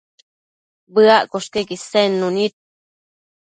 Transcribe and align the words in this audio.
Bëaccosh 0.93 1.49
queque 1.53 1.75
isednu 1.77 2.27
nid 2.35 2.53